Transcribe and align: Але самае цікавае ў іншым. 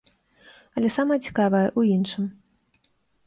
Але 0.79 0.89
самае 0.95 1.17
цікавае 1.27 1.63
ў 1.79 1.99
іншым. 1.99 2.23